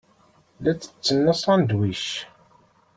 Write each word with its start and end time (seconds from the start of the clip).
La 0.61 0.71
ttetten 0.73 1.21
asandwic. 1.33 2.05